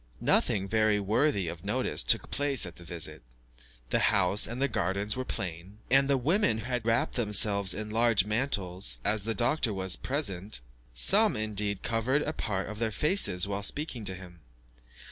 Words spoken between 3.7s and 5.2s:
The house and garden